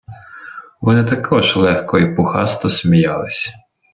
[0.81, 3.51] Вони також легко й пухасто сміялись.